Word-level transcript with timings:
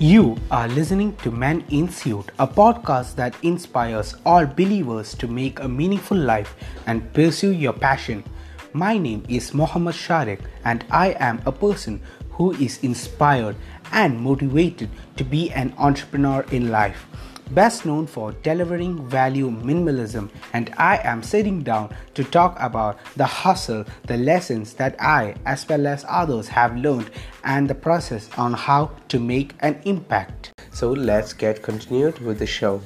You 0.00 0.36
are 0.50 0.66
listening 0.66 1.14
to 1.18 1.30
Man 1.30 1.62
in 1.70 1.88
Suit, 1.88 2.32
a 2.40 2.48
podcast 2.48 3.14
that 3.14 3.36
inspires 3.44 4.16
all 4.26 4.44
believers 4.44 5.14
to 5.14 5.28
make 5.28 5.60
a 5.60 5.68
meaningful 5.68 6.18
life 6.18 6.56
and 6.88 7.12
pursue 7.12 7.52
your 7.52 7.74
passion. 7.74 8.24
My 8.72 8.98
name 8.98 9.22
is 9.28 9.54
Mohammad 9.54 9.94
Sharek, 9.94 10.40
and 10.64 10.84
I 10.90 11.14
am 11.20 11.40
a 11.46 11.52
person 11.52 12.02
who 12.30 12.50
is 12.54 12.82
inspired 12.82 13.54
and 13.92 14.20
motivated 14.20 14.90
to 15.16 15.22
be 15.22 15.52
an 15.52 15.72
entrepreneur 15.78 16.44
in 16.50 16.72
life 16.72 17.06
best 17.50 17.84
known 17.84 18.06
for 18.06 18.32
delivering 18.42 19.06
value 19.08 19.50
minimalism, 19.50 20.30
and 20.52 20.72
I 20.76 20.98
am 21.04 21.22
sitting 21.22 21.62
down 21.62 21.94
to 22.14 22.24
talk 22.24 22.56
about 22.60 22.98
the 23.16 23.26
hustle, 23.26 23.84
the 24.06 24.16
lessons 24.16 24.74
that 24.74 25.00
I, 25.00 25.34
as 25.44 25.68
well 25.68 25.86
as 25.86 26.04
others, 26.08 26.48
have 26.48 26.76
learned, 26.76 27.10
and 27.44 27.68
the 27.68 27.74
process 27.74 28.28
on 28.36 28.54
how 28.54 28.90
to 29.08 29.20
make 29.20 29.54
an 29.60 29.80
impact. 29.84 30.52
So 30.72 30.90
let's 30.92 31.32
get 31.32 31.62
continued 31.62 32.18
with 32.18 32.38
the 32.38 32.46
show. 32.46 32.82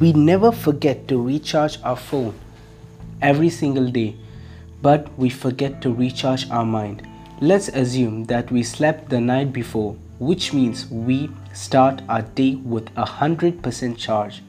We 0.00 0.12
never 0.12 0.52
forget 0.52 1.08
to 1.08 1.20
recharge 1.20 1.80
our 1.82 1.96
phone 1.96 2.34
every 3.20 3.50
single 3.50 3.90
day, 3.90 4.14
but 4.80 5.08
we 5.18 5.28
forget 5.28 5.82
to 5.82 5.92
recharge 5.92 6.48
our 6.50 6.64
mind. 6.64 7.02
Let's 7.40 7.68
assume 7.68 8.24
that 8.24 8.50
we 8.50 8.64
slept 8.64 9.10
the 9.10 9.20
night 9.20 9.52
before, 9.52 9.94
which 10.18 10.52
means 10.52 10.90
we 10.90 11.30
start 11.54 12.02
our 12.08 12.22
day 12.22 12.56
with 12.56 12.88
a 12.96 13.04
100% 13.04 13.96
charge. 13.96 14.42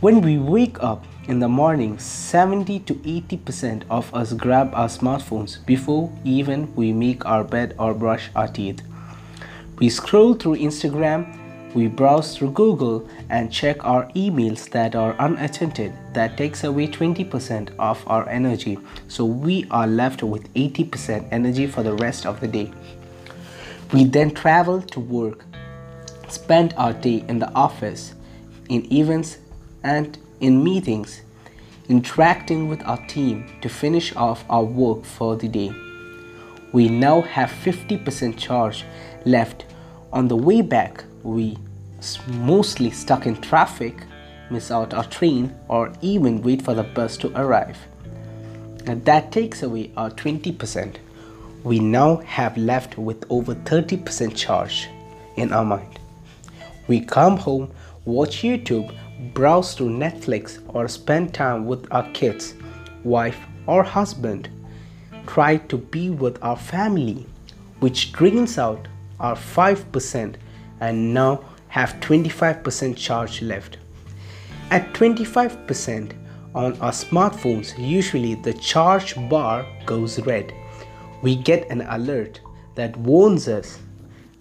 When 0.00 0.20
we 0.20 0.36
wake 0.36 0.82
up 0.82 1.04
in 1.28 1.38
the 1.38 1.48
morning, 1.48 1.96
70 1.96 2.80
to 2.80 2.94
80% 2.94 3.84
of 3.88 4.12
us 4.12 4.32
grab 4.32 4.74
our 4.74 4.88
smartphones 4.88 5.64
before 5.64 6.10
even 6.24 6.74
we 6.74 6.92
make 6.92 7.24
our 7.24 7.44
bed 7.44 7.76
or 7.78 7.94
brush 7.94 8.30
our 8.34 8.48
teeth. 8.48 8.82
We 9.78 9.90
scroll 9.90 10.34
through 10.34 10.56
Instagram, 10.56 11.38
we 11.74 11.88
browse 11.88 12.36
through 12.36 12.52
Google 12.52 13.08
and 13.28 13.52
check 13.52 13.84
our 13.84 14.06
emails 14.12 14.70
that 14.70 14.94
are 14.94 15.16
unattended. 15.18 15.92
That 16.12 16.36
takes 16.36 16.62
away 16.62 16.86
20% 16.86 17.70
of 17.78 18.02
our 18.06 18.28
energy. 18.28 18.78
So 19.08 19.24
we 19.24 19.66
are 19.70 19.86
left 19.86 20.22
with 20.22 20.52
80% 20.54 21.28
energy 21.32 21.66
for 21.66 21.82
the 21.82 21.94
rest 21.94 22.26
of 22.26 22.40
the 22.40 22.48
day. 22.48 22.72
We 23.92 24.04
then 24.04 24.32
travel 24.32 24.80
to 24.82 25.00
work, 25.00 25.44
spend 26.28 26.74
our 26.76 26.92
day 26.92 27.24
in 27.28 27.40
the 27.40 27.52
office, 27.52 28.14
in 28.68 28.90
events 28.92 29.38
and 29.82 30.16
in 30.40 30.62
meetings, 30.62 31.22
interacting 31.88 32.68
with 32.68 32.82
our 32.84 33.04
team 33.06 33.46
to 33.60 33.68
finish 33.68 34.14
off 34.16 34.44
our 34.48 34.64
work 34.64 35.04
for 35.04 35.36
the 35.36 35.48
day. 35.48 35.74
We 36.72 36.88
now 36.88 37.20
have 37.22 37.50
50% 37.50 38.36
charge 38.38 38.84
left. 39.24 39.64
On 40.14 40.28
the 40.28 40.36
way 40.36 40.60
back, 40.60 41.02
we 41.24 41.58
mostly 42.28 42.92
stuck 42.92 43.26
in 43.26 43.34
traffic, 43.40 43.96
miss 44.48 44.70
out 44.70 44.94
our 44.94 45.02
train, 45.06 45.52
or 45.66 45.92
even 46.02 46.40
wait 46.40 46.62
for 46.62 46.72
the 46.72 46.84
bus 46.84 47.16
to 47.16 47.32
arrive. 47.34 47.76
And 48.86 49.04
that 49.06 49.32
takes 49.32 49.64
away 49.64 49.90
our 49.96 50.10
20%. 50.10 50.98
We 51.64 51.80
now 51.80 52.18
have 52.18 52.56
left 52.56 52.96
with 52.96 53.24
over 53.28 53.56
30% 53.56 54.36
charge 54.36 54.88
in 55.34 55.52
our 55.52 55.64
mind. 55.64 55.98
We 56.86 57.00
come 57.00 57.36
home, 57.36 57.72
watch 58.04 58.42
YouTube, 58.42 58.94
browse 59.32 59.74
through 59.74 59.98
Netflix, 59.98 60.60
or 60.68 60.86
spend 60.86 61.34
time 61.34 61.66
with 61.66 61.88
our 61.90 62.08
kids, 62.12 62.54
wife, 63.02 63.40
or 63.66 63.82
husband. 63.82 64.48
Try 65.26 65.56
to 65.56 65.76
be 65.76 66.10
with 66.10 66.40
our 66.40 66.56
family, 66.56 67.26
which 67.80 68.12
drains 68.12 68.58
out 68.58 68.86
our 69.20 69.34
5% 69.34 70.36
and 70.80 71.14
now 71.14 71.44
have 71.68 71.94
25% 72.00 72.96
charge 72.96 73.42
left. 73.42 73.78
At 74.70 74.92
25% 74.94 76.12
on 76.54 76.80
our 76.80 76.92
smartphones, 76.92 77.74
usually 77.78 78.34
the 78.34 78.54
charge 78.54 79.14
bar 79.28 79.66
goes 79.86 80.20
red. 80.20 80.52
We 81.22 81.36
get 81.36 81.68
an 81.70 81.82
alert 81.82 82.40
that 82.74 82.96
warns 82.96 83.48
us 83.48 83.78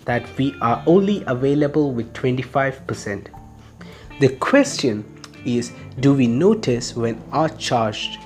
that 0.06 0.26
we 0.38 0.56
are 0.62 0.84
only 0.86 1.24
available 1.28 1.92
with 1.92 2.14
25%. 2.14 3.28
The 4.20 4.30
question 4.38 5.06
is 5.46 5.72
do 6.00 6.14
we 6.14 6.28
notice 6.28 6.96
when 6.96 7.22
our 7.32 7.50
charge 7.50 8.20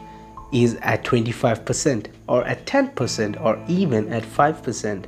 is 0.52 0.76
at 0.82 1.04
25% 1.04 2.08
or 2.28 2.44
at 2.46 2.66
10% 2.66 3.44
or 3.44 3.64
even 3.68 4.12
at 4.12 4.24
5%? 4.24 5.06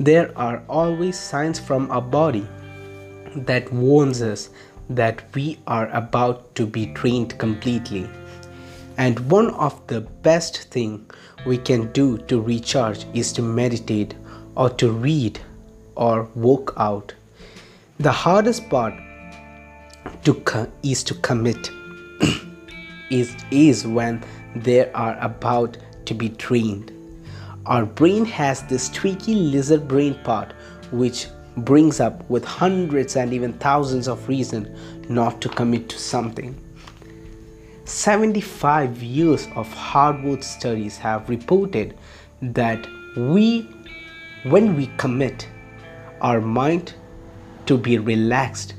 There 0.00 0.30
are 0.38 0.62
always 0.68 1.18
signs 1.18 1.58
from 1.58 1.90
our 1.90 2.00
body 2.00 2.46
that 3.34 3.72
warns 3.72 4.22
us 4.22 4.50
that 4.88 5.22
we 5.34 5.58
are 5.66 5.88
about 5.90 6.54
to 6.54 6.66
be 6.66 6.86
trained 6.94 7.36
completely. 7.38 8.08
And 8.96 9.18
one 9.30 9.50
of 9.50 9.84
the 9.88 10.00
best 10.00 10.70
thing 10.70 11.10
we 11.46 11.58
can 11.58 11.90
do 11.92 12.18
to 12.18 12.40
recharge 12.40 13.06
is 13.12 13.32
to 13.32 13.42
meditate 13.42 14.14
or 14.54 14.70
to 14.70 14.92
read 14.92 15.40
or 15.96 16.28
work 16.36 16.74
out. 16.76 17.14
The 17.98 18.12
hardest 18.12 18.70
part 18.70 18.94
to 20.22 20.34
co- 20.34 20.70
is 20.84 21.02
to 21.04 21.14
commit 21.14 21.70
is 23.10 23.34
is 23.50 23.86
when 23.86 24.22
they 24.54 24.90
are 24.92 25.18
about 25.20 25.76
to 26.06 26.14
be 26.14 26.28
trained 26.28 26.92
our 27.68 27.84
brain 27.84 28.24
has 28.24 28.62
this 28.62 28.88
tweaky 28.88 29.34
lizard 29.52 29.86
brain 29.86 30.14
part 30.24 30.54
which 30.90 31.26
brings 31.58 32.00
up 32.00 32.28
with 32.30 32.42
hundreds 32.42 33.14
and 33.14 33.34
even 33.34 33.52
thousands 33.54 34.08
of 34.08 34.26
reasons 34.26 34.68
not 35.10 35.42
to 35.42 35.50
commit 35.50 35.88
to 35.90 35.98
something. 35.98 36.58
75 37.84 39.02
years 39.02 39.48
of 39.54 39.68
Harvard 39.68 40.42
studies 40.42 40.96
have 40.96 41.28
reported 41.28 41.94
that 42.40 42.86
we 43.16 43.62
when 44.44 44.74
we 44.74 44.86
commit 44.96 45.46
our 46.22 46.40
mind 46.40 46.94
to 47.66 47.76
be 47.76 47.98
relaxed 47.98 48.74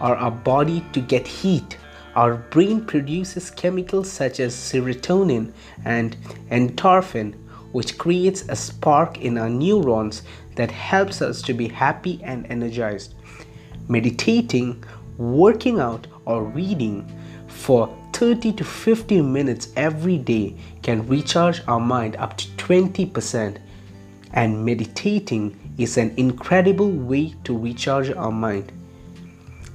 or 0.00 0.14
our 0.16 0.30
body 0.30 0.84
to 0.92 1.00
get 1.00 1.26
heat 1.26 1.76
our 2.14 2.34
brain 2.34 2.84
produces 2.84 3.50
chemicals 3.50 4.10
such 4.10 4.40
as 4.40 4.54
serotonin 4.54 5.52
and 5.84 6.16
endorphin 6.50 7.34
which 7.72 7.98
creates 7.98 8.48
a 8.48 8.56
spark 8.56 9.18
in 9.18 9.38
our 9.38 9.50
neurons 9.50 10.22
that 10.56 10.70
helps 10.70 11.22
us 11.22 11.42
to 11.42 11.54
be 11.54 11.68
happy 11.68 12.20
and 12.24 12.46
energized. 12.50 13.14
Meditating, 13.88 14.82
working 15.16 15.80
out, 15.80 16.06
or 16.24 16.44
reading 16.44 17.06
for 17.46 17.94
30 18.12 18.52
to 18.54 18.64
50 18.64 19.22
minutes 19.22 19.68
every 19.76 20.18
day 20.18 20.56
can 20.82 21.06
recharge 21.06 21.62
our 21.68 21.80
mind 21.80 22.16
up 22.16 22.36
to 22.36 22.48
20%. 22.56 23.58
And 24.32 24.64
meditating 24.64 25.74
is 25.78 25.96
an 25.96 26.12
incredible 26.16 26.90
way 26.90 27.34
to 27.44 27.56
recharge 27.56 28.10
our 28.10 28.32
mind. 28.32 28.72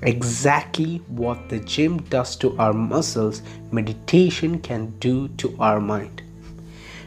Exactly 0.01 0.97
what 1.07 1.47
the 1.47 1.59
gym 1.59 1.97
does 2.03 2.35
to 2.37 2.57
our 2.57 2.73
muscles, 2.73 3.41
meditation 3.71 4.59
can 4.59 4.89
do 4.99 5.29
to 5.37 5.55
our 5.59 5.79
mind. 5.79 6.22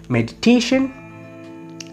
Meditation 0.09 0.93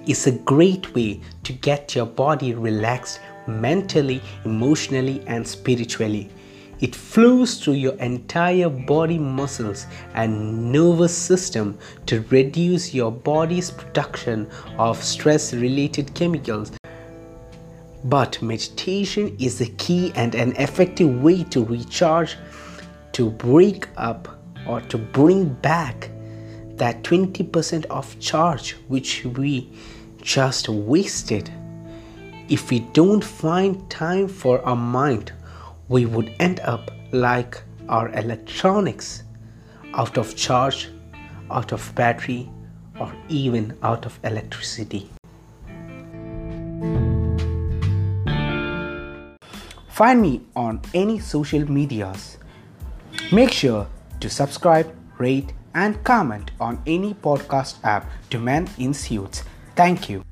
is 0.05 0.27
a 0.27 0.31
great 0.31 0.93
way 0.93 1.19
to 1.41 1.51
get 1.51 1.95
your 1.95 2.05
body 2.05 2.53
relaxed 2.53 3.19
mentally, 3.47 4.21
emotionally, 4.45 5.23
and 5.25 5.47
spiritually. 5.47 6.29
It 6.79 6.93
flows 6.93 7.57
through 7.57 7.73
your 7.73 7.93
entire 7.93 8.69
body 8.69 9.17
muscles 9.17 9.87
and 10.13 10.71
nervous 10.71 11.17
system 11.17 11.79
to 12.05 12.23
reduce 12.29 12.93
your 12.93 13.11
body's 13.11 13.71
production 13.71 14.47
of 14.77 15.03
stress 15.03 15.51
related 15.51 16.13
chemicals. 16.13 16.71
But 18.03 18.39
meditation 18.43 19.35
is 19.39 19.59
a 19.59 19.69
key 19.71 20.11
and 20.13 20.35
an 20.35 20.55
effective 20.57 21.23
way 21.23 21.45
to 21.45 21.65
recharge, 21.65 22.37
to 23.13 23.31
break 23.31 23.87
up, 23.97 24.39
or 24.67 24.81
to 24.81 24.99
bring 24.99 25.53
back 25.55 26.11
that 26.83 27.01
20% 27.01 27.85
of 27.85 28.19
charge 28.19 28.71
which 28.89 29.23
we 29.23 29.69
just 30.21 30.67
wasted. 30.67 31.49
If 32.49 32.71
we 32.71 32.81
don't 32.91 33.23
find 33.23 33.89
time 33.89 34.27
for 34.27 34.61
our 34.65 34.75
mind, 34.75 35.31
we 35.87 36.05
would 36.05 36.35
end 36.41 36.59
up 36.59 36.91
like 37.13 37.63
our 37.87 38.09
electronics 38.09 39.23
out 39.93 40.17
of 40.17 40.35
charge, 40.35 40.89
out 41.49 41.71
of 41.71 41.95
battery, 41.95 42.49
or 42.99 43.15
even 43.29 43.77
out 43.81 44.05
of 44.05 44.19
electricity. 44.25 45.09
Find 49.87 50.21
me 50.21 50.41
on 50.53 50.81
any 50.93 51.19
social 51.19 51.71
medias. 51.71 52.37
Make 53.31 53.53
sure 53.53 53.87
to 54.19 54.29
subscribe 54.29 54.93
rate, 55.17 55.53
and 55.73 56.03
comment 56.03 56.51
on 56.59 56.81
any 56.85 57.13
podcast 57.13 57.77
app 57.83 58.09
demand 58.29 58.69
Suits. 58.93 59.43
Thank 59.75 60.09
you. 60.09 60.23